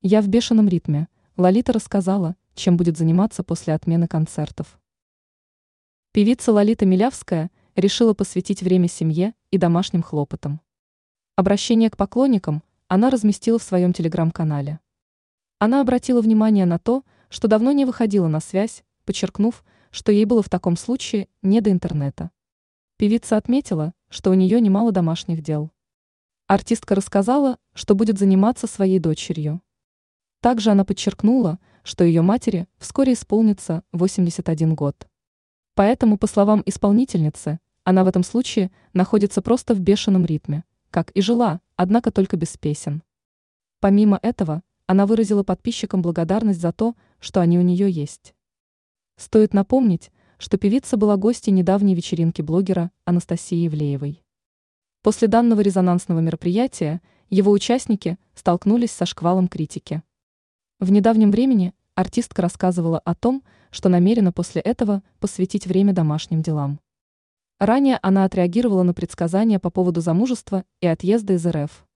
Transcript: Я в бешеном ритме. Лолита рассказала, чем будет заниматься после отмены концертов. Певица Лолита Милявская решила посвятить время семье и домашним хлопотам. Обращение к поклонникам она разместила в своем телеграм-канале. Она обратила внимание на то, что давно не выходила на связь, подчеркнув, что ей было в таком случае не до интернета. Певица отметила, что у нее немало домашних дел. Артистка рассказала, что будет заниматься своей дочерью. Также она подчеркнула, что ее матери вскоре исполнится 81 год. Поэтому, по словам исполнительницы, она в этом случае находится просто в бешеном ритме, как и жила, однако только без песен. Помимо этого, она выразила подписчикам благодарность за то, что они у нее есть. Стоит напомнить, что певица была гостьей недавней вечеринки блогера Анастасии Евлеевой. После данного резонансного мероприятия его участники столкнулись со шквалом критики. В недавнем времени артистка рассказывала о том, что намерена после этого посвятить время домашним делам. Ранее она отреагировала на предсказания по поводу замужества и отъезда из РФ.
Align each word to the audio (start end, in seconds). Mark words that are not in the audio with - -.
Я 0.00 0.22
в 0.22 0.28
бешеном 0.28 0.68
ритме. 0.68 1.08
Лолита 1.36 1.72
рассказала, 1.72 2.36
чем 2.54 2.76
будет 2.76 2.96
заниматься 2.96 3.42
после 3.42 3.74
отмены 3.74 4.06
концертов. 4.06 4.78
Певица 6.12 6.52
Лолита 6.52 6.86
Милявская 6.86 7.50
решила 7.74 8.14
посвятить 8.14 8.62
время 8.62 8.86
семье 8.86 9.34
и 9.50 9.58
домашним 9.58 10.02
хлопотам. 10.02 10.60
Обращение 11.34 11.90
к 11.90 11.96
поклонникам 11.96 12.62
она 12.86 13.10
разместила 13.10 13.58
в 13.58 13.64
своем 13.64 13.92
телеграм-канале. 13.92 14.78
Она 15.58 15.80
обратила 15.80 16.20
внимание 16.20 16.64
на 16.64 16.78
то, 16.78 17.02
что 17.28 17.48
давно 17.48 17.72
не 17.72 17.84
выходила 17.84 18.28
на 18.28 18.38
связь, 18.38 18.84
подчеркнув, 19.04 19.64
что 19.90 20.12
ей 20.12 20.26
было 20.26 20.44
в 20.44 20.48
таком 20.48 20.76
случае 20.76 21.26
не 21.42 21.60
до 21.60 21.72
интернета. 21.72 22.30
Певица 22.98 23.36
отметила, 23.36 23.94
что 24.10 24.30
у 24.30 24.34
нее 24.34 24.60
немало 24.60 24.92
домашних 24.92 25.42
дел. 25.42 25.72
Артистка 26.46 26.94
рассказала, 26.94 27.58
что 27.74 27.96
будет 27.96 28.16
заниматься 28.16 28.68
своей 28.68 29.00
дочерью. 29.00 29.60
Также 30.40 30.70
она 30.70 30.84
подчеркнула, 30.84 31.58
что 31.82 32.04
ее 32.04 32.22
матери 32.22 32.68
вскоре 32.78 33.14
исполнится 33.14 33.82
81 33.92 34.74
год. 34.74 35.08
Поэтому, 35.74 36.18
по 36.18 36.26
словам 36.26 36.62
исполнительницы, 36.66 37.60
она 37.84 38.04
в 38.04 38.08
этом 38.08 38.22
случае 38.22 38.70
находится 38.92 39.42
просто 39.42 39.74
в 39.74 39.80
бешеном 39.80 40.24
ритме, 40.24 40.64
как 40.90 41.10
и 41.12 41.20
жила, 41.20 41.60
однако 41.76 42.10
только 42.10 42.36
без 42.36 42.56
песен. 42.56 43.02
Помимо 43.80 44.18
этого, 44.22 44.62
она 44.86 45.06
выразила 45.06 45.42
подписчикам 45.42 46.02
благодарность 46.02 46.60
за 46.60 46.72
то, 46.72 46.94
что 47.18 47.40
они 47.40 47.58
у 47.58 47.62
нее 47.62 47.90
есть. 47.90 48.34
Стоит 49.16 49.54
напомнить, 49.54 50.10
что 50.38 50.56
певица 50.56 50.96
была 50.96 51.16
гостьей 51.16 51.52
недавней 51.52 51.94
вечеринки 51.94 52.42
блогера 52.42 52.90
Анастасии 53.04 53.56
Евлеевой. 53.56 54.22
После 55.02 55.26
данного 55.26 55.60
резонансного 55.60 56.20
мероприятия 56.20 57.00
его 57.28 57.52
участники 57.52 58.18
столкнулись 58.34 58.92
со 58.92 59.06
шквалом 59.06 59.48
критики. 59.48 60.02
В 60.80 60.92
недавнем 60.92 61.32
времени 61.32 61.74
артистка 61.96 62.40
рассказывала 62.40 63.00
о 63.00 63.16
том, 63.16 63.42
что 63.72 63.88
намерена 63.88 64.30
после 64.30 64.60
этого 64.60 65.02
посвятить 65.18 65.66
время 65.66 65.92
домашним 65.92 66.40
делам. 66.40 66.78
Ранее 67.58 67.98
она 68.00 68.22
отреагировала 68.22 68.84
на 68.84 68.94
предсказания 68.94 69.58
по 69.58 69.70
поводу 69.70 70.00
замужества 70.00 70.64
и 70.80 70.86
отъезда 70.86 71.32
из 71.32 71.44
РФ. 71.44 71.87